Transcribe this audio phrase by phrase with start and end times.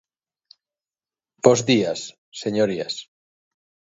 [1.45, 1.93] Bos día,
[2.41, 2.95] señorías.